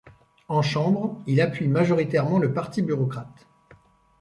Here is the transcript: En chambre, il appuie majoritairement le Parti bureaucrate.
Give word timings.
En 0.47 0.63
chambre, 0.63 1.21
il 1.27 1.39
appuie 1.41 1.67
majoritairement 1.67 2.39
le 2.39 2.53
Parti 2.55 2.81
bureaucrate. 2.81 3.47